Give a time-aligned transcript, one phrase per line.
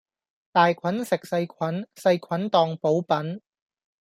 [0.51, 3.39] 大菌食細菌,細菌當補品